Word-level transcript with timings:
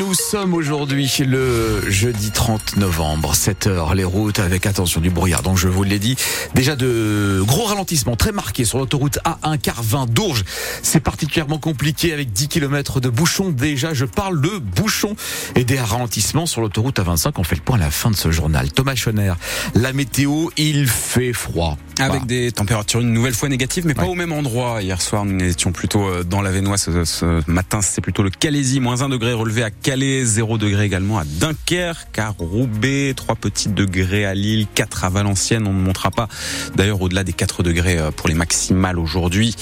nous 0.00 0.14
sommes 0.14 0.54
aujourd'hui 0.54 1.12
le 1.26 1.90
jeudi 1.90 2.30
30 2.30 2.78
novembre, 2.78 3.34
7 3.34 3.66
heures, 3.66 3.94
les 3.94 4.04
routes 4.04 4.38
avec 4.38 4.64
attention 4.64 4.98
du 4.98 5.10
brouillard. 5.10 5.42
Donc 5.42 5.58
je 5.58 5.68
vous 5.68 5.82
l'ai 5.82 5.98
dit, 5.98 6.16
déjà 6.54 6.74
de 6.74 7.42
gros 7.46 7.64
ralentissements 7.64 8.16
très 8.16 8.32
marqués 8.32 8.64
sur 8.64 8.78
l'autoroute 8.78 9.18
A1 9.26 9.58
Carvin 9.58 10.06
d'Ourges. 10.06 10.44
C'est 10.82 11.00
particulièrement 11.00 11.58
compliqué 11.58 12.14
avec 12.14 12.32
10 12.32 12.48
km 12.48 13.00
de 13.00 13.10
bouchons. 13.10 13.50
Déjà, 13.50 13.92
je 13.92 14.06
parle 14.06 14.40
de 14.40 14.56
bouchons 14.58 15.16
et 15.54 15.64
des 15.64 15.78
ralentissements 15.78 16.46
sur 16.46 16.62
l'autoroute 16.62 16.98
A25. 16.98 17.32
On 17.36 17.44
fait 17.44 17.56
le 17.56 17.62
point 17.62 17.76
à 17.76 17.80
la 17.80 17.90
fin 17.90 18.10
de 18.10 18.16
ce 18.16 18.30
journal. 18.30 18.72
Thomas 18.72 18.94
Schoner, 18.94 19.34
la 19.74 19.92
météo, 19.92 20.48
il 20.56 20.86
fait 20.86 21.34
froid. 21.34 21.76
Avec 21.98 22.24
des 22.24 22.52
températures 22.52 23.00
une 23.00 23.12
nouvelle 23.12 23.34
fois 23.34 23.50
négatives, 23.50 23.84
mais 23.86 23.92
pas 23.92 24.06
au 24.06 24.14
même 24.14 24.32
endroit. 24.32 24.80
Hier 24.80 25.02
soir, 25.02 25.26
nous 25.26 25.44
étions 25.44 25.72
plutôt 25.72 26.08
euh, 26.08 26.24
dans 26.24 26.40
la 26.40 26.50
Vénois. 26.50 26.78
Ce, 26.78 27.50
matin, 27.50 27.82
c'est 27.82 28.00
plutôt 28.00 28.22
le 28.22 28.30
Calaisie, 28.30 28.80
moins 28.80 29.02
1 29.02 29.10
degré 29.10 29.34
relevé 29.34 29.62
à 29.62 29.70
Calais, 29.90 30.24
0 30.24 30.56
degré 30.56 30.84
également 30.84 31.18
à 31.18 31.24
Dunkerque, 31.24 32.16
à 32.20 32.28
Roubaix, 32.38 33.12
3 33.16 33.34
petits 33.34 33.70
degrés 33.70 34.24
à 34.24 34.34
Lille, 34.34 34.68
4 34.72 35.06
à 35.06 35.08
Valenciennes. 35.08 35.66
On 35.66 35.72
ne 35.72 35.80
montera 35.80 36.12
pas 36.12 36.28
d'ailleurs 36.76 37.02
au-delà 37.02 37.24
des 37.24 37.32
4 37.32 37.64
degrés 37.64 37.98
euh, 37.98 38.12
pour 38.12 38.28
les 38.28 38.34
maximales 38.34 39.00
aujourd'hui. 39.00 39.56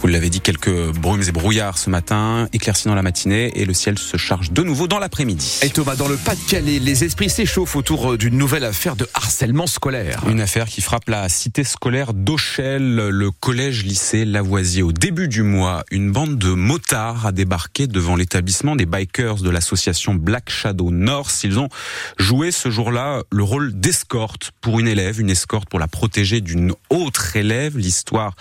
Vous 0.00 0.06
l'avez 0.06 0.28
dit, 0.28 0.42
quelques 0.42 0.92
brumes 0.98 1.22
et 1.26 1.32
brouillards 1.32 1.78
ce 1.78 1.88
matin, 1.88 2.46
éclaircis 2.52 2.88
dans 2.88 2.94
la 2.94 3.00
matinée 3.00 3.58
et 3.58 3.64
le 3.64 3.72
ciel 3.72 3.98
se 3.98 4.18
charge 4.18 4.52
de 4.52 4.62
nouveau 4.62 4.86
dans 4.86 4.98
l'après-midi. 4.98 5.60
Et 5.62 5.70
Thomas, 5.70 5.96
dans 5.96 6.08
le 6.08 6.18
Pas-de-Calais, 6.18 6.78
les 6.78 7.04
esprits 7.04 7.30
s'échauffent 7.30 7.76
autour 7.76 8.12
euh, 8.12 8.18
d'une 8.18 8.36
nouvelle 8.36 8.64
affaire 8.64 8.96
de 8.96 9.08
harcèlement 9.14 9.66
scolaire. 9.66 10.22
Une 10.28 10.42
affaire 10.42 10.66
qui 10.66 10.82
frappe 10.82 11.08
la 11.08 11.26
cité 11.30 11.64
scolaire 11.64 12.12
d'Auchel, 12.12 12.96
le 12.96 13.30
collège 13.30 13.84
lycée 13.84 14.26
Lavoisier. 14.26 14.82
Au 14.82 14.92
début 14.92 15.28
du 15.28 15.42
mois, 15.42 15.84
une 15.90 16.12
bande 16.12 16.36
de 16.36 16.50
motards 16.50 17.24
a 17.24 17.32
débarqué 17.32 17.86
devant 17.86 18.14
l'établissement 18.14 18.76
des 18.76 18.84
bikers 18.84 19.36
de 19.36 19.48
l'association 19.60 20.14
Black 20.14 20.48
Shadow 20.48 20.90
North. 20.90 21.44
Ils 21.44 21.58
ont 21.58 21.68
joué 22.16 22.50
ce 22.50 22.70
jour-là 22.70 23.24
le 23.30 23.42
rôle 23.42 23.78
d'escorte 23.78 24.52
pour 24.62 24.80
une 24.80 24.88
élève, 24.88 25.20
une 25.20 25.28
escorte 25.28 25.68
pour 25.68 25.78
la 25.78 25.86
protéger 25.86 26.40
d'une 26.40 26.72
autre 26.88 27.36
élève. 27.36 27.76
L'histoire 27.76 28.34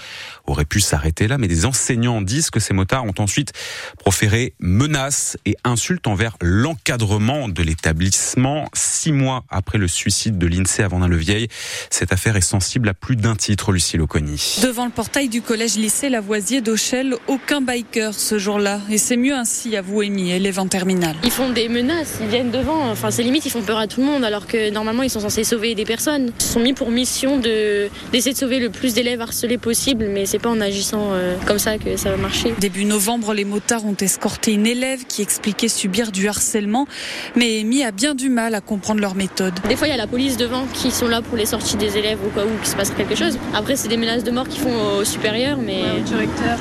aurait 0.48 0.64
pu 0.64 0.80
s'arrêter 0.80 1.28
là, 1.28 1.38
mais 1.38 1.50
des 1.50 1.66
enseignants 1.66 2.22
disent 2.22 2.52
que 2.52 2.62
ces 2.62 2.74
motards 2.74 3.04
ont 3.04 3.14
ensuite 3.20 3.52
proféré 3.98 4.54
menaces 4.60 5.36
et 5.46 5.58
insultes 5.66 6.08
envers 6.08 6.38
l'encadrement 6.42 7.50
de 7.50 7.64
l'établissement. 7.64 8.70
Six 8.74 9.12
mois 9.12 9.44
après 9.50 9.78
le 9.78 9.90
suicide 9.90 10.38
de 10.38 10.48
l'INSEE 10.48 10.84
à 10.84 10.88
Vendin-le-Vieil, 10.88 11.50
cette 11.90 12.14
affaire 12.14 12.38
est 12.38 12.42
sensible 12.42 12.88
à 12.88 12.94
plus 12.94 13.18
d'un 13.18 13.36
titre, 13.36 13.74
Lucie 13.74 13.98
Loconi. 13.98 14.60
Devant 14.64 14.86
le 14.86 14.92
portail 14.92 15.28
du 15.28 15.42
collège-lycée 15.42 16.08
Lavoisier 16.08 16.62
d'Auchel, 16.62 17.16
aucun 17.28 17.60
biker 17.60 18.14
ce 18.14 18.40
jour-là. 18.40 18.80
Et 18.90 18.98
c'est 18.98 19.18
mieux 19.18 19.36
ainsi, 19.36 19.76
avoue 19.76 20.00
Amy, 20.00 20.32
élève 20.32 20.60
en 20.60 20.68
terminale. 20.68 21.09
Ils 21.24 21.32
font 21.32 21.50
des 21.50 21.70
menaces, 21.70 22.18
ils 22.22 22.28
viennent 22.28 22.52
devant. 22.52 22.90
Enfin, 22.90 23.12
c'est 23.12 23.24
limite, 23.24 23.46
ils 23.46 23.52
font 23.52 23.62
peur 23.62 23.78
à 23.78 23.88
tout 23.88 24.02
le 24.02 24.06
monde, 24.06 24.24
alors 24.24 24.48
que 24.48 24.70
normalement, 24.72 25.04
ils 25.04 25.10
sont 25.10 25.20
censés 25.20 25.44
sauver 25.44 25.76
des 25.76 25.86
personnes. 25.86 26.32
Ils 26.40 26.46
sont 26.46 26.60
mis 26.60 26.74
pour 26.74 26.90
mission 26.90 27.38
de, 27.38 27.90
d'essayer 28.12 28.34
de 28.34 28.38
sauver 28.38 28.60
le 28.60 28.70
plus 28.70 28.94
d'élèves 28.94 29.22
harcelés 29.22 29.58
possible, 29.58 30.08
mais 30.10 30.26
c'est 30.26 30.40
pas 30.40 30.50
en 30.50 30.62
agissant 30.62 31.10
euh, 31.12 31.36
comme 31.46 31.60
ça 31.60 31.78
que 31.78 31.98
ça 31.98 32.12
va 32.12 32.18
marcher. 32.18 32.54
Début 32.60 32.86
novembre, 32.86 33.34
les 33.34 33.46
motards 33.46 33.86
ont 33.86 33.96
escorté 33.96 34.54
une 34.54 34.68
élève 34.68 35.06
qui 35.08 35.22
expliquait 35.22 35.68
subir 35.68 36.12
du 36.12 36.28
harcèlement, 36.28 36.88
mais 37.36 37.60
Amy 37.62 37.84
a 37.84 37.92
bien 37.92 38.16
du 38.16 38.30
mal 38.30 38.56
à 38.56 38.62
comprendre 38.62 39.02
leur 39.02 39.16
méthode. 39.16 39.54
Des 39.68 39.76
fois, 39.76 39.88
il 39.88 39.92
y 39.92 39.94
a 39.94 39.98
la 39.98 40.08
police 40.08 40.38
devant 40.38 40.66
qui 40.74 40.92
sont 40.92 41.08
là 41.08 41.22
pour 41.22 41.38
les 41.38 41.46
sorties 41.46 41.78
des 41.78 41.98
élèves 41.98 42.20
au 42.26 42.30
cas 42.30 42.46
où 42.46 42.50
il 42.62 42.68
se 42.68 42.76
passe 42.76 42.92
quelque 42.92 43.16
chose. 43.16 43.38
Après, 43.54 43.76
c'est 43.76 43.88
des 43.88 43.98
menaces 43.98 44.24
de 44.24 44.32
mort 44.32 44.48
qu'ils 44.48 44.62
font 44.62 44.98
au 45.00 45.06
supérieur, 45.06 45.58
mais 45.58 45.82
ouais, 45.84 46.00
au 46.00 46.04
directeur 46.04 46.58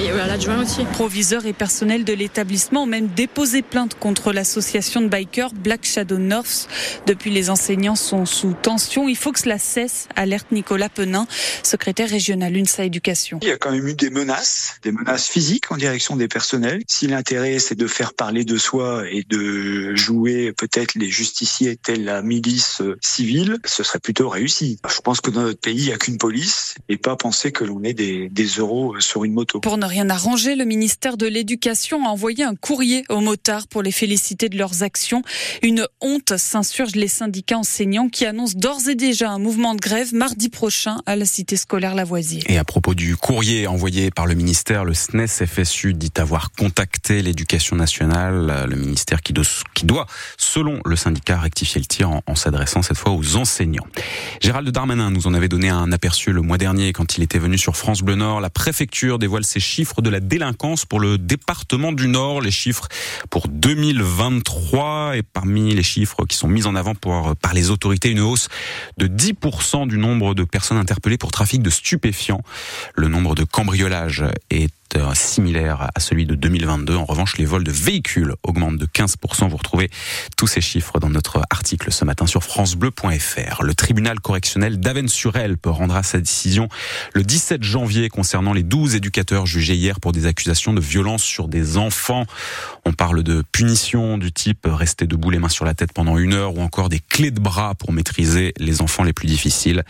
et, 0.00 0.06
et 0.06 0.10
à 0.10 0.26
l'adjoint 0.26 0.62
aussi. 0.62 0.84
Proviseurs 0.92 1.46
et 1.46 1.52
personnel 1.52 2.04
de 2.04 2.12
l'établissement 2.12 2.84
ont 2.84 2.86
même 2.86 3.08
déposé 3.08 3.62
plainte 3.62 3.81
contre 3.88 4.32
l'association 4.32 5.00
de 5.00 5.08
bikers 5.08 5.52
Black 5.54 5.84
Shadow 5.84 6.18
North. 6.18 6.68
Depuis, 7.06 7.30
les 7.30 7.50
enseignants 7.50 7.96
sont 7.96 8.26
sous 8.26 8.52
tension. 8.52 9.08
Il 9.08 9.16
faut 9.16 9.32
que 9.32 9.40
cela 9.40 9.58
cesse, 9.58 10.08
alerte 10.16 10.52
Nicolas 10.52 10.88
Penin, 10.88 11.26
secrétaire 11.62 12.10
régional 12.10 12.56
UNSA 12.56 12.84
Éducation. 12.84 13.38
Il 13.42 13.48
y 13.48 13.52
a 13.52 13.56
quand 13.56 13.72
même 13.72 13.86
eu 13.86 13.94
des 13.94 14.10
menaces, 14.10 14.76
des 14.82 14.92
menaces 14.92 15.28
physiques 15.28 15.70
en 15.70 15.76
direction 15.76 16.16
des 16.16 16.28
personnels. 16.28 16.82
Si 16.88 17.06
l'intérêt 17.06 17.58
c'est 17.58 17.74
de 17.74 17.86
faire 17.86 18.14
parler 18.14 18.44
de 18.44 18.56
soi 18.56 19.04
et 19.10 19.24
de 19.28 19.94
jouer 19.94 20.52
peut-être 20.52 20.94
les 20.94 21.10
justiciers 21.10 21.76
tels 21.76 22.02
la 22.02 22.22
milice 22.22 22.82
civile, 23.00 23.58
ce 23.64 23.82
serait 23.82 24.00
plutôt 24.00 24.28
réussi. 24.28 24.78
Je 24.88 25.00
pense 25.00 25.20
que 25.20 25.30
dans 25.30 25.42
notre 25.42 25.60
pays, 25.60 25.76
il 25.76 25.86
n'y 25.86 25.92
a 25.92 25.98
qu'une 25.98 26.18
police 26.18 26.74
et 26.88 26.96
pas 26.96 27.16
penser 27.16 27.52
que 27.52 27.64
l'on 27.64 27.82
ait 27.84 27.94
des, 27.94 28.28
des 28.28 28.46
euros 28.46 28.98
sur 29.00 29.24
une 29.24 29.32
moto. 29.32 29.60
Pour 29.60 29.78
ne 29.78 29.86
rien 29.86 30.10
arranger, 30.10 30.56
le 30.56 30.64
ministère 30.64 31.16
de 31.16 31.26
l'Éducation 31.26 32.06
a 32.06 32.10
envoyé 32.10 32.44
un 32.44 32.54
courrier 32.54 33.04
aux 33.08 33.20
motards 33.20 33.68
pour 33.72 33.82
les 33.82 33.90
féliciter 33.90 34.48
de 34.48 34.58
leurs 34.58 34.82
actions. 34.82 35.22
Une 35.62 35.86
honte 36.00 36.36
s'insurge 36.36 36.94
les 36.94 37.08
syndicats 37.08 37.58
enseignants 37.58 38.08
qui 38.08 38.26
annoncent 38.26 38.58
d'ores 38.58 38.88
et 38.88 38.94
déjà 38.94 39.30
un 39.30 39.38
mouvement 39.38 39.74
de 39.74 39.80
grève 39.80 40.14
mardi 40.14 40.50
prochain 40.50 40.98
à 41.06 41.16
la 41.16 41.24
cité 41.24 41.56
scolaire 41.56 41.94
Lavoisier. 41.94 42.42
Et 42.48 42.58
à 42.58 42.64
propos 42.64 42.94
du 42.94 43.16
courrier 43.16 43.66
envoyé 43.66 44.10
par 44.10 44.26
le 44.26 44.34
ministère, 44.34 44.84
le 44.84 44.94
SNES 44.94 45.46
FSU 45.46 45.94
dit 45.94 46.12
avoir 46.16 46.52
contacté 46.52 47.22
l'éducation 47.22 47.76
nationale, 47.76 48.66
le 48.68 48.76
ministère 48.76 49.22
qui, 49.22 49.32
qui 49.74 49.86
doit, 49.86 50.06
selon 50.36 50.80
le 50.84 50.96
syndicat, 50.96 51.38
rectifier 51.38 51.80
le 51.80 51.86
tir 51.86 52.10
en, 52.10 52.22
en 52.26 52.34
s'adressant 52.34 52.82
cette 52.82 52.98
fois 52.98 53.12
aux 53.12 53.36
enseignants. 53.36 53.86
Gérald 54.40 54.68
Darmanin 54.68 55.10
nous 55.10 55.26
en 55.26 55.34
avait 55.34 55.48
donné 55.48 55.70
un 55.70 55.90
aperçu 55.92 56.32
le 56.32 56.42
mois 56.42 56.58
dernier 56.58 56.92
quand 56.92 57.16
il 57.16 57.22
était 57.22 57.38
venu 57.38 57.56
sur 57.56 57.76
France 57.76 58.02
Bleu 58.02 58.16
Nord. 58.16 58.40
La 58.40 58.50
préfecture 58.50 59.18
dévoile 59.18 59.44
ses 59.44 59.60
chiffres 59.60 60.02
de 60.02 60.10
la 60.10 60.20
délinquance 60.20 60.84
pour 60.84 61.00
le 61.00 61.16
département 61.16 61.92
du 61.92 62.08
Nord, 62.08 62.42
les 62.42 62.50
chiffres 62.50 62.88
pour 63.30 63.48
2023 63.62 65.16
et 65.16 65.22
parmi 65.22 65.72
les 65.72 65.84
chiffres 65.84 66.26
qui 66.26 66.36
sont 66.36 66.48
mis 66.48 66.66
en 66.66 66.74
avant 66.74 66.96
pour, 66.96 67.36
par 67.36 67.54
les 67.54 67.70
autorités, 67.70 68.10
une 68.10 68.18
hausse 68.18 68.48
de 68.98 69.06
10% 69.06 69.86
du 69.86 69.98
nombre 69.98 70.34
de 70.34 70.42
personnes 70.42 70.78
interpellées 70.78 71.16
pour 71.16 71.30
trafic 71.30 71.62
de 71.62 71.70
stupéfiants. 71.70 72.42
Le 72.96 73.06
nombre 73.06 73.36
de 73.36 73.44
cambriolages 73.44 74.24
est 74.50 74.72
similaire 75.14 75.90
à 75.94 76.00
celui 76.00 76.26
de 76.26 76.34
2022. 76.34 76.96
En 76.96 77.04
revanche, 77.04 77.38
les 77.38 77.44
vols 77.44 77.64
de 77.64 77.70
véhicules 77.70 78.34
augmentent 78.42 78.76
de 78.76 78.86
15%. 78.86 79.48
Vous 79.48 79.56
retrouvez 79.56 79.90
tous 80.36 80.46
ces 80.46 80.60
chiffres 80.60 80.98
dans 80.98 81.10
notre 81.10 81.42
article 81.50 81.92
ce 81.92 82.04
matin 82.04 82.26
sur 82.26 82.44
francebleu.fr. 82.44 83.62
Le 83.62 83.74
tribunal 83.74 84.20
correctionnel 84.20 84.80
d'Avennes-sur-Elpe 84.80 85.66
rendra 85.66 86.02
sa 86.02 86.18
décision 86.18 86.68
le 87.14 87.22
17 87.22 87.62
janvier 87.62 88.08
concernant 88.08 88.52
les 88.52 88.62
12 88.62 88.94
éducateurs 88.94 89.46
jugés 89.46 89.74
hier 89.74 90.00
pour 90.00 90.12
des 90.12 90.26
accusations 90.26 90.72
de 90.72 90.80
violence 90.80 91.22
sur 91.22 91.48
des 91.48 91.76
enfants. 91.76 92.26
On 92.84 92.92
parle 92.92 93.22
de 93.22 93.42
punitions 93.52 94.18
du 94.18 94.32
type 94.32 94.66
rester 94.66 95.06
debout 95.06 95.30
les 95.30 95.38
mains 95.38 95.48
sur 95.48 95.64
la 95.64 95.74
tête 95.74 95.92
pendant 95.92 96.18
une 96.18 96.34
heure 96.34 96.56
ou 96.56 96.60
encore 96.60 96.88
des 96.88 97.00
clés 97.00 97.30
de 97.30 97.40
bras 97.40 97.74
pour 97.74 97.92
maîtriser 97.92 98.52
les 98.58 98.82
enfants 98.82 99.04
les 99.04 99.12
plus 99.12 99.26
difficiles. 99.26 99.84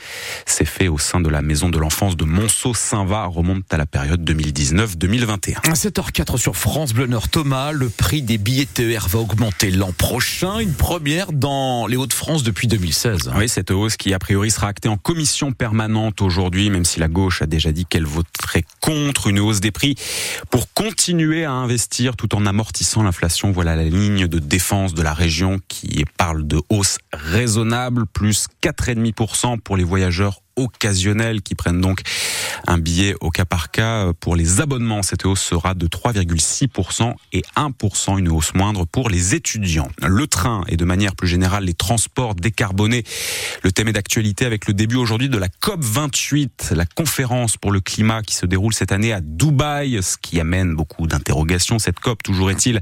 C'est 0.47 0.65
fait 0.65 0.89
au 0.89 0.99
sein 0.99 1.21
de 1.21 1.29
la 1.29 1.43
maison 1.43 1.69
de 1.69 1.79
l'enfance 1.79 2.17
de 2.17 2.25
Monceau-Saint-Va, 2.25 3.27
remonte 3.27 3.73
à 3.73 3.77
la 3.77 3.87
période 3.87 4.25
2019 4.25 4.92
2021. 4.97 5.61
7h04 5.73 6.37
sur 6.37 6.57
France 6.57 6.93
Bleu 6.93 7.07
Nord. 7.07 7.29
Thomas, 7.29 7.73
le 7.73 7.89
prix 7.89 8.23
des 8.23 8.39
billets 8.39 8.67
TER 8.67 9.09
va 9.09 9.19
augmenter 9.19 9.71
l'an 9.71 9.93
prochain. 9.93 10.59
Une 10.59 10.75
première 10.75 11.33
dans 11.33 11.87
les 11.87 11.97
Hauts-de-France 11.97 12.43
depuis 12.43 12.69
2016. 12.69 13.33
Oui, 13.37 13.49
cette 13.49 13.71
hausse 13.71 13.97
qui 13.97 14.15
a 14.15 14.19
priori 14.19 14.51
sera 14.51 14.69
actée 14.69 14.89
en 14.89 14.97
commission 14.97 15.53
permanente 15.53 16.23
aujourd'hui, 16.23 16.71
même 16.71 16.85
si 16.85 17.01
la 17.01 17.09
gauche 17.09 17.43
a 17.43 17.47
déjà 17.47 17.73
dit 17.73 17.87
qu'elle 17.87 18.07
voterait 18.07 18.65
contre 18.81 19.29
une 19.29 19.41
hausse 19.41 19.61
des 19.61 19.71
prix 19.71 19.97
pour 20.51 20.73
continuer 20.73 21.45
à 21.45 21.53
investir 21.53 22.17
tout 22.17 22.35
en 22.35 22.47
amortissant 22.47 23.03
l'inflation. 23.03 23.53
Voilà 23.53 23.77
la 23.77 23.85
ligne 23.85 24.27
de 24.27 24.39
défense 24.39 24.95
de 24.95 25.03
la 25.03 25.15
région 25.15 25.61
qui 25.69 26.05
parle 26.17 26.47
de 26.47 26.61
hausse 26.69 26.99
raisonnable, 27.13 28.07
plus 28.07 28.47
4,5% 28.63 29.61
pour 29.61 29.77
les 29.77 29.85
voyageurs 29.85 30.43
occasionnels 30.57 31.43
qui 31.43 31.55
prennent 31.55 31.81
donc 31.81 32.03
un 32.67 32.79
billet 32.79 33.15
au 33.21 33.31
cas 33.31 33.45
par 33.45 33.71
cas. 33.71 34.13
Pour 34.21 34.37
les 34.37 34.61
abonnements, 34.61 35.03
cette 35.03 35.25
hausse 35.27 35.43
sera 35.43 35.75
de 35.75 35.87
3,6% 35.87 37.15
et 37.33 37.43
1% 37.57 38.19
une 38.19 38.29
hausse 38.29 38.55
moindre 38.55 38.85
pour 38.87 39.11
les 39.11 39.35
étudiants. 39.35 39.89
Le 40.03 40.27
train 40.27 40.63
et 40.69 40.77
de 40.77 40.85
manière 40.85 41.15
plus 41.15 41.29
générale 41.29 41.65
les 41.65 41.75
transports 41.75 42.35
décarbonés. 42.35 43.05
Le 43.63 43.73
thème 43.73 43.89
est 43.89 43.93
d'actualité 43.93 44.45
avec 44.45 44.67
le 44.67 44.75
début 44.75 44.97
aujourd'hui 44.97 45.29
de 45.29 45.39
la 45.39 45.49
COP 45.49 45.81
28, 45.83 46.73
la 46.77 46.87
conférence 46.87 47.57
pour 47.57 47.73
le 47.73 47.81
climat 47.81 48.23
qui 48.23 48.35
se 48.35 48.47
déroule 48.47 48.75
cette 48.75 48.93
année 48.93 49.13
à 49.13 49.21
Dubaï, 49.21 50.03
ce 50.03 50.17
qui 50.17 50.41
amène 50.41 50.75
beaucoup 50.75 51.07
d'interrogations. 51.07 51.79
Cette 51.79 52.01
COP, 52.01 52.23
toujours 52.23 52.51
est-il, 52.51 52.81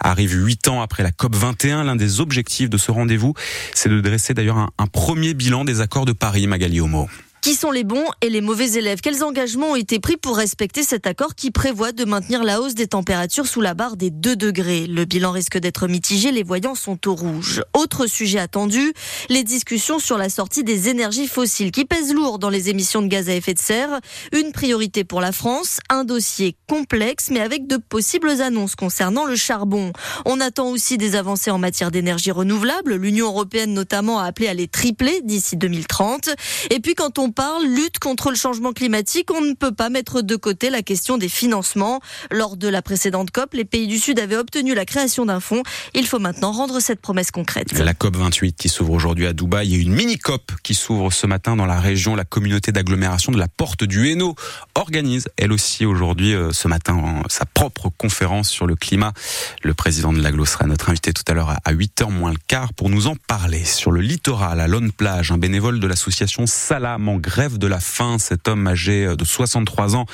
arrive 0.00 0.34
huit 0.34 0.68
ans 0.68 0.82
après 0.82 1.02
la 1.02 1.12
COP 1.12 1.34
21. 1.34 1.84
L'un 1.84 1.96
des 1.96 2.20
objectifs 2.20 2.70
de 2.70 2.78
ce 2.78 2.90
rendez-vous, 2.90 3.34
c'est 3.74 3.88
de 3.88 4.00
dresser 4.00 4.34
d'ailleurs 4.34 4.58
un, 4.58 4.70
un, 4.78 4.86
premier 4.86 5.34
bilan 5.34 5.64
des 5.64 5.80
accords 5.80 6.04
de 6.04 6.12
Paris, 6.12 6.46
Magali 6.46 6.80
Homo. 6.80 7.08
Qui 7.44 7.54
sont 7.54 7.70
les 7.70 7.84
bons 7.84 8.06
et 8.22 8.30
les 8.30 8.40
mauvais 8.40 8.78
élèves? 8.78 9.02
Quels 9.02 9.22
engagements 9.22 9.72
ont 9.72 9.76
été 9.76 9.98
pris 9.98 10.16
pour 10.16 10.38
respecter 10.38 10.82
cet 10.82 11.06
accord 11.06 11.34
qui 11.34 11.50
prévoit 11.50 11.92
de 11.92 12.06
maintenir 12.06 12.42
la 12.42 12.58
hausse 12.58 12.74
des 12.74 12.86
températures 12.86 13.46
sous 13.46 13.60
la 13.60 13.74
barre 13.74 13.98
des 13.98 14.08
2 14.08 14.34
degrés? 14.34 14.86
Le 14.86 15.04
bilan 15.04 15.30
risque 15.30 15.58
d'être 15.58 15.86
mitigé, 15.86 16.32
les 16.32 16.42
voyants 16.42 16.74
sont 16.74 17.06
au 17.06 17.14
rouge. 17.14 17.62
Autre 17.74 18.06
sujet 18.06 18.38
attendu, 18.38 18.94
les 19.28 19.44
discussions 19.44 19.98
sur 19.98 20.16
la 20.16 20.30
sortie 20.30 20.64
des 20.64 20.88
énergies 20.88 21.28
fossiles 21.28 21.70
qui 21.70 21.84
pèsent 21.84 22.14
lourd 22.14 22.38
dans 22.38 22.48
les 22.48 22.70
émissions 22.70 23.02
de 23.02 23.08
gaz 23.08 23.28
à 23.28 23.34
effet 23.34 23.52
de 23.52 23.58
serre. 23.58 24.00
Une 24.32 24.52
priorité 24.52 25.04
pour 25.04 25.20
la 25.20 25.30
France, 25.30 25.80
un 25.90 26.04
dossier 26.04 26.56
complexe 26.66 27.28
mais 27.30 27.40
avec 27.40 27.66
de 27.66 27.76
possibles 27.76 28.40
annonces 28.40 28.74
concernant 28.74 29.26
le 29.26 29.36
charbon. 29.36 29.92
On 30.24 30.40
attend 30.40 30.70
aussi 30.70 30.96
des 30.96 31.14
avancées 31.14 31.50
en 31.50 31.58
matière 31.58 31.90
d'énergie 31.90 32.30
renouvelable. 32.30 32.94
L'Union 32.94 33.26
européenne 33.26 33.74
notamment 33.74 34.18
a 34.18 34.24
appelé 34.24 34.48
à 34.48 34.54
les 34.54 34.66
tripler 34.66 35.20
d'ici 35.24 35.58
2030. 35.58 36.30
Et 36.70 36.80
puis 36.80 36.94
quand 36.94 37.18
on 37.18 37.33
parle 37.34 37.64
lutte 37.64 37.98
contre 37.98 38.30
le 38.30 38.36
changement 38.36 38.72
climatique, 38.72 39.30
on 39.32 39.40
ne 39.40 39.54
peut 39.54 39.74
pas 39.74 39.90
mettre 39.90 40.22
de 40.22 40.36
côté 40.36 40.70
la 40.70 40.82
question 40.82 41.18
des 41.18 41.28
financements. 41.28 42.00
Lors 42.30 42.56
de 42.56 42.68
la 42.68 42.80
précédente 42.80 43.30
COP, 43.30 43.54
les 43.54 43.64
pays 43.64 43.86
du 43.86 43.98
Sud 43.98 44.20
avaient 44.20 44.36
obtenu 44.36 44.74
la 44.74 44.84
création 44.84 45.26
d'un 45.26 45.40
fonds. 45.40 45.62
Il 45.94 46.06
faut 46.06 46.20
maintenant 46.20 46.52
rendre 46.52 46.80
cette 46.80 47.00
promesse 47.00 47.30
concrète. 47.30 47.72
La 47.78 47.94
COP 47.94 48.16
28 48.16 48.56
qui 48.56 48.68
s'ouvre 48.68 48.92
aujourd'hui 48.92 49.26
à 49.26 49.32
Dubaï 49.32 49.74
et 49.74 49.78
une 49.78 49.92
mini 49.92 50.16
COP 50.16 50.52
qui 50.62 50.74
s'ouvre 50.74 51.12
ce 51.12 51.26
matin 51.26 51.56
dans 51.56 51.66
la 51.66 51.80
région, 51.80 52.14
la 52.14 52.24
communauté 52.24 52.72
d'agglomération 52.72 53.32
de 53.32 53.38
la 53.38 53.48
Porte 53.48 53.84
du 53.84 54.08
Hainaut 54.08 54.36
organise 54.74 55.28
elle 55.36 55.52
aussi 55.52 55.84
aujourd'hui 55.84 56.34
euh, 56.34 56.52
ce 56.52 56.68
matin 56.68 57.22
sa 57.28 57.46
propre 57.46 57.90
conférence 57.96 58.48
sur 58.48 58.66
le 58.66 58.76
climat. 58.76 59.12
Le 59.62 59.74
président 59.74 60.12
de 60.12 60.20
l'aglo 60.20 60.44
sera 60.44 60.66
notre 60.66 60.90
invité 60.90 61.12
tout 61.12 61.24
à 61.26 61.34
l'heure 61.34 61.56
à 61.64 61.72
8h 61.72 62.10
moins 62.10 62.30
le 62.30 62.38
quart 62.46 62.72
pour 62.74 62.90
nous 62.90 63.08
en 63.08 63.16
parler. 63.16 63.64
Sur 63.64 63.90
le 63.90 64.00
littoral, 64.00 64.60
à 64.60 64.68
Lone 64.68 64.92
Plage, 64.92 65.32
un 65.32 65.38
bénévole 65.38 65.80
de 65.80 65.86
l'association 65.86 66.46
Salam 66.46 67.08
en 67.08 67.18
grève 67.24 67.58
de 67.58 67.66
la 67.66 67.80
faim. 67.80 68.18
Cet 68.18 68.48
homme 68.48 68.66
âgé 68.66 69.16
de 69.16 69.24
63 69.24 69.96
ans 69.96 70.06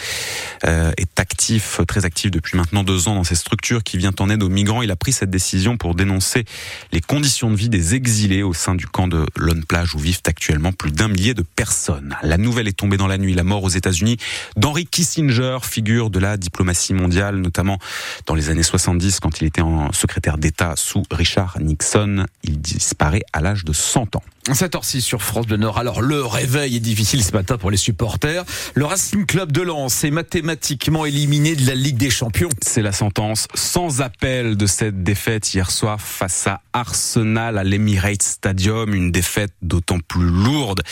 euh, 0.64 0.92
est 0.96 1.18
actif, 1.18 1.80
très 1.88 2.04
actif 2.04 2.30
depuis 2.30 2.56
maintenant 2.56 2.84
deux 2.84 3.08
ans 3.08 3.14
dans 3.14 3.24
ces 3.24 3.34
structures 3.34 3.82
qui 3.82 3.98
vient 3.98 4.12
en 4.20 4.30
aide 4.30 4.42
aux 4.42 4.48
migrants. 4.48 4.82
Il 4.82 4.90
a 4.90 4.96
pris 4.96 5.12
cette 5.12 5.30
décision 5.30 5.76
pour 5.76 5.94
dénoncer 5.94 6.44
les 6.92 7.00
conditions 7.00 7.50
de 7.50 7.56
vie 7.56 7.68
des 7.68 7.94
exilés 7.94 8.42
au 8.42 8.54
sein 8.54 8.74
du 8.74 8.86
camp 8.86 9.08
de 9.08 9.26
Lone 9.36 9.64
Plage 9.64 9.94
où 9.94 9.98
vivent 9.98 10.20
actuellement 10.26 10.72
plus 10.72 10.92
d'un 10.92 11.08
millier 11.08 11.34
de 11.34 11.42
personnes. 11.42 12.16
La 12.22 12.38
nouvelle 12.38 12.68
est 12.68 12.76
tombée 12.76 12.96
dans 12.96 13.08
la 13.08 13.18
nuit. 13.18 13.34
La 13.34 13.44
mort 13.44 13.64
aux 13.64 13.68
États-Unis 13.68 14.18
d'Henry 14.56 14.86
Kissinger, 14.86 15.58
figure 15.62 16.10
de 16.10 16.18
la 16.18 16.36
diplomatie 16.36 16.94
mondiale, 16.94 17.36
notamment 17.36 17.78
dans 18.26 18.34
les 18.34 18.50
années 18.50 18.62
70 18.62 19.20
quand 19.20 19.40
il 19.40 19.46
était 19.46 19.62
en 19.62 19.92
secrétaire 19.92 20.38
d'État 20.38 20.74
sous 20.76 21.02
Richard 21.10 21.58
Nixon. 21.60 22.26
Il 22.44 22.60
disparaît 22.60 23.22
à 23.32 23.40
l'âge 23.40 23.64
de 23.64 23.72
100 23.72 24.16
ans. 24.16 24.22
7h06 24.48 25.00
sur 25.00 25.22
France 25.22 25.46
Bleu 25.46 25.58
Nord. 25.58 25.78
Alors, 25.78 26.00
le 26.00 26.24
réveil 26.24 26.76
est 26.76 26.80
difficile 26.80 27.22
ce 27.22 27.32
matin 27.32 27.58
pour 27.58 27.70
les 27.70 27.76
supporters. 27.76 28.44
Le 28.74 28.84
Racing 28.86 29.26
Club 29.26 29.52
de 29.52 29.60
Lens 29.60 30.02
est 30.02 30.10
mathématiquement 30.10 31.04
éliminé 31.04 31.54
de 31.54 31.66
la 31.66 31.74
Ligue 31.74 31.98
des 31.98 32.10
Champions. 32.10 32.48
C'est 32.62 32.82
la 32.82 32.92
sentence 32.92 33.46
sans 33.54 34.00
appel 34.00 34.56
de 34.56 34.66
cette 34.66 35.02
défaite 35.02 35.52
hier 35.52 35.70
soir 35.70 36.00
face 36.00 36.46
à 36.46 36.62
Arsenal 36.72 37.58
à 37.58 37.64
l'Emirates 37.64 38.22
Stadium. 38.22 38.94
Une 38.94 39.12
défaite 39.12 39.52
d'autant 39.60 39.98
plus 40.00 40.24
lourde 40.24 40.82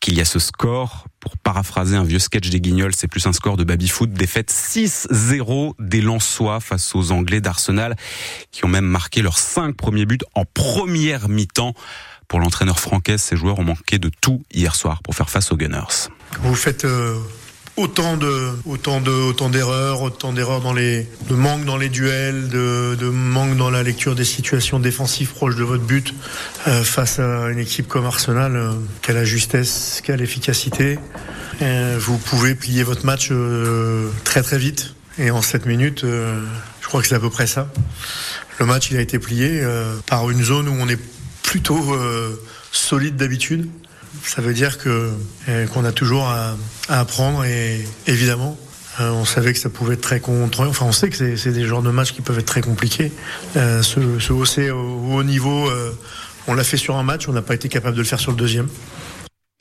qu'il 0.00 0.14
y 0.14 0.20
a 0.20 0.24
ce 0.24 0.38
score. 0.38 1.06
Pour 1.20 1.36
paraphraser 1.38 1.96
un 1.96 2.04
vieux 2.04 2.18
sketch 2.18 2.50
des 2.50 2.60
Guignols, 2.60 2.94
c'est 2.94 3.08
plus 3.08 3.26
un 3.26 3.32
score 3.32 3.56
de 3.56 3.64
baby-foot. 3.64 4.10
Défaite 4.10 4.50
6-0 4.50 5.72
des 5.78 6.00
Lensois 6.00 6.60
face 6.60 6.94
aux 6.94 7.12
Anglais 7.12 7.40
d'Arsenal 7.40 7.96
qui 8.50 8.64
ont 8.64 8.68
même 8.68 8.84
marqué 8.84 9.22
leurs 9.22 9.38
cinq 9.38 9.76
premiers 9.76 10.06
buts 10.06 10.18
en 10.34 10.44
première 10.44 11.28
mi-temps. 11.28 11.74
Pour 12.28 12.40
l'entraîneur 12.40 12.80
francaise, 12.80 13.20
ces 13.20 13.36
joueurs 13.36 13.58
ont 13.58 13.64
manqué 13.64 13.98
de 13.98 14.10
tout 14.20 14.42
hier 14.52 14.74
soir 14.74 15.02
pour 15.02 15.14
faire 15.14 15.30
face 15.30 15.52
aux 15.52 15.56
Gunners. 15.56 16.08
Vous 16.40 16.54
faites 16.54 16.84
euh, 16.84 17.16
autant 17.76 18.16
de 18.16 18.50
autant 18.66 19.00
de 19.00 19.10
autant 19.10 19.50
d'erreurs, 19.50 20.02
autant 20.02 20.32
d'erreurs 20.32 20.60
dans 20.60 20.72
les 20.72 21.06
de 21.28 21.34
manque 21.34 21.64
dans 21.64 21.76
les 21.76 21.88
duels, 21.88 22.48
de, 22.48 22.96
de 22.98 23.08
manque 23.08 23.56
dans 23.56 23.70
la 23.70 23.82
lecture 23.82 24.14
des 24.14 24.24
situations 24.24 24.80
défensives 24.80 25.32
proches 25.32 25.56
de 25.56 25.64
votre 25.64 25.84
but 25.84 26.14
euh, 26.66 26.82
face 26.82 27.18
à 27.18 27.48
une 27.50 27.58
équipe 27.58 27.88
comme 27.88 28.06
Arsenal 28.06 28.56
euh, 28.56 28.72
la 29.08 29.24
justesse, 29.24 30.00
qui 30.04 30.12
a 30.12 30.16
l'efficacité. 30.16 30.98
vous 31.98 32.18
pouvez 32.18 32.54
plier 32.54 32.82
votre 32.82 33.06
match 33.06 33.30
très 34.24 34.42
très 34.42 34.58
vite 34.58 34.94
et 35.18 35.30
en 35.30 35.40
7 35.40 35.66
minutes, 35.66 36.04
je 36.04 36.86
crois 36.88 37.00
que 37.00 37.06
c'est 37.06 37.14
à 37.14 37.20
peu 37.20 37.30
près 37.30 37.46
ça. 37.46 37.68
Le 38.58 38.66
match 38.66 38.90
il 38.90 38.96
a 38.96 39.00
été 39.00 39.20
plié 39.20 39.64
par 40.06 40.28
une 40.30 40.42
zone 40.42 40.68
où 40.68 40.74
on 40.80 40.88
est 40.88 40.98
plutôt 41.54 41.94
euh, 41.94 42.34
solide 42.72 43.14
d'habitude. 43.14 43.70
Ça 44.24 44.42
veut 44.42 44.54
dire 44.54 44.76
que 44.76 45.12
euh, 45.48 45.66
qu'on 45.68 45.84
a 45.84 45.92
toujours 45.92 46.26
à, 46.26 46.56
apprendre 46.88 47.44
et 47.44 47.86
évidemment 48.08 48.58
euh, 48.98 49.10
on 49.12 49.24
savait 49.24 49.52
que 49.52 49.60
ça 49.60 49.70
pouvait 49.70 49.94
être 49.94 50.00
très 50.00 50.18
contre. 50.18 50.66
Enfin, 50.66 50.86
on 50.86 50.90
sait 50.90 51.10
que 51.10 51.36
c'est 51.36 51.52
des 51.52 51.64
genres 51.64 51.82
de 51.82 51.92
matchs 51.92 52.12
qui 52.12 52.22
peuvent 52.22 52.40
être 52.40 52.46
très 52.46 52.60
compliqués. 52.60 53.12
se, 53.54 54.18
se, 54.18 54.32
hausser 54.32 54.72
au, 54.72 55.12
haut 55.12 55.22
niveau, 55.22 55.70
on 56.48 56.54
l'a 56.54 56.64
fait 56.64 56.76
sur 56.76 56.96
un 56.96 57.04
match, 57.04 57.28
on 57.28 57.32
n'a 57.32 57.42
pas 57.42 57.54
été 57.54 57.68
capable 57.68 57.94
de 57.94 58.02
le 58.02 58.06
faire 58.06 58.18
sur 58.18 58.32
le 58.32 58.36
deuxième. 58.36 58.66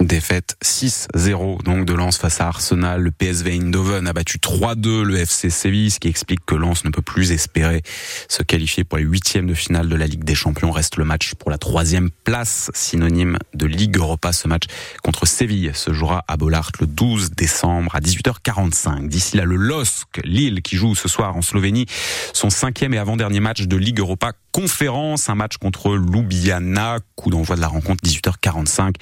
Défaite 0.06 0.58
6-0 0.64 1.64
donc 1.64 1.86
de 1.86 1.94
Lens 1.94 2.18
face 2.18 2.42
à 2.42 2.48
Arsenal. 2.48 3.02
Le 3.02 3.12
PSV 3.12 3.54
Eindhoven 3.54 4.08
a 4.08 4.14
battu 4.14 4.38
3-2 4.38 5.02
le 5.02 5.18
FC 5.18 5.50
Séville, 5.50 5.92
ce 5.92 6.00
qui 6.00 6.08
explique 6.08 6.46
que 6.46 6.56
Lens 6.56 6.84
ne 6.84 6.90
peut 6.90 7.02
plus 7.02 7.32
espérer 7.32 7.82
se 8.28 8.44
qualifier 8.44 8.84
pour 8.84 8.98
les 8.98 9.04
huitièmes 9.04 9.48
de 9.48 9.54
finale 9.54 9.88
de 9.88 9.96
la 9.96 10.06
Ligue 10.06 10.24
des 10.24 10.36
Champions. 10.36 10.72
Reste 10.72 10.98
le 10.98 11.06
match 11.06 11.36
pour 11.36 11.52
la 11.52 11.58
troisième 11.58 12.10
place, 12.24 12.70
synonyme 12.74 13.38
de 13.54 13.66
Ligue 13.66 13.98
Europa. 13.98 14.34
Ce 14.34 14.48
match 14.48 14.66
contre 15.04 15.26
Séville 15.26 15.72
se 15.74 15.94
jouera 15.94 16.24
à 16.28 16.38
Bollard 16.38 16.72
le 16.80 16.88
12 16.88 17.32
décembre 17.32 17.96
à 17.96 18.00
18h45. 18.00 19.08
D'ici 19.08 19.38
là, 19.38 19.46
le 19.46 19.56
LOSC, 19.56 20.22
Lille, 20.24 20.62
qui 20.62 20.76
joue 20.76 20.96
ce 20.96 21.08
soir 21.08 21.36
en 21.38 21.42
Slovénie, 21.42 21.86
son 22.34 22.50
cinquième 22.50 22.94
et 22.94 22.98
avant-dernier 22.98 23.40
match 23.40 23.62
de 23.62 23.78
Ligue 23.78 24.00
Europa 24.00 24.34
conférence, 24.54 25.30
un 25.30 25.36
match 25.36 25.58
contre 25.58 25.96
Ljubljana, 25.96 27.00
coup 27.16 27.32
d'envoi 27.32 27.56
de 27.56 27.62
la 27.62 27.68
rencontre 27.68 28.04
18h45 28.06 28.94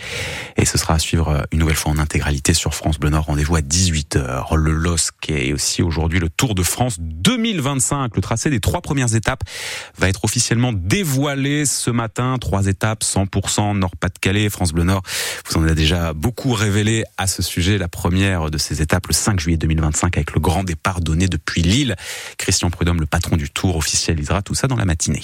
et 0.56 0.66
ce 0.66 0.78
sera 0.78 0.94
à 0.94 1.00
suivre 1.00 1.28
euh, 1.28 1.42
une 1.52 1.60
nouvelle 1.60 1.76
fois 1.76 1.92
en 1.92 1.98
intégralité 1.98 2.54
sur 2.54 2.74
France 2.74 2.98
Bleu 2.98 3.10
Nord. 3.10 3.26
Rendez-vous 3.26 3.58
à 3.58 3.60
18h. 3.60 4.56
Le 4.56 4.72
LOSC 4.72 5.30
est 5.30 5.52
aussi 5.52 5.84
aujourd'hui 5.84 6.20
le 6.20 6.30
Tour 6.30 6.56
de 6.56 6.64
France 6.64 6.98
2025. 7.00 8.16
Le 8.16 8.22
tracé 8.22 8.50
des 8.50 8.62
trois 8.62 8.82
premières 8.82 9.14
étapes 9.14 9.44
va 9.98 10.08
être 10.08 10.24
officiellement 10.24 10.72
dévoilé 10.72 11.66
ce 11.66 11.92
matin. 11.92 12.38
Trois 12.40 12.68
étapes 12.68 13.04
100% 13.04 13.78
Nord-Pas-de-Calais, 13.78 14.50
France 14.50 14.72
Bleu 14.72 14.86
Nord. 14.86 15.04
Vous 15.50 15.58
en 15.58 15.64
avez 15.64 15.76
déjà 15.76 16.14
beaucoup 16.14 16.54
révélé 16.54 17.04
à 17.18 17.28
ce 17.28 17.42
sujet. 17.42 17.78
La 17.78 17.90
première 17.90 18.50
de 18.50 18.58
ces 18.58 18.82
étapes 18.82 19.08
le 19.08 19.14
5 19.14 19.40
juillet 19.40 19.58
2025 19.58 20.16
avec 20.16 20.34
le 20.34 20.40
grand 20.40 20.64
départ 20.64 21.02
donné 21.02 21.28
depuis 21.28 21.62
Lille. 21.62 21.98
Christian 22.38 22.70
Prudhomme, 22.70 23.02
le 23.02 23.06
patron 23.06 23.36
du 23.36 23.50
Tour, 23.50 23.76
officialisera 23.76 24.42
tout 24.42 24.56
ça 24.56 24.68
dans 24.68 24.78
la 24.78 24.86
matinée. 24.86 25.22